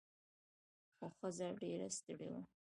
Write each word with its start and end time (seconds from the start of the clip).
خو 0.95 1.05
ښځه 1.17 1.47
ډیره 1.61 1.87
ستړې 1.97 2.27
وه. 2.31 2.41